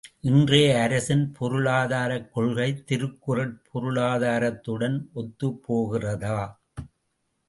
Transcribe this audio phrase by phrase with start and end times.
[0.21, 6.39] இன்றைய அரசின் பொருளாதாரக் கொள்கை திருக்குறட் பொருளாதாரத்துடன் ஒத்துப்போகிறதா?